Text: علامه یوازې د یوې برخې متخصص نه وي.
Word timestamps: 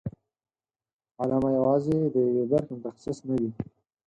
علامه 1.21 1.49
یوازې 1.57 1.95
د 2.13 2.15
یوې 2.27 2.43
برخې 2.51 2.73
متخصص 2.75 3.17
نه 3.27 3.33
وي. 3.39 3.49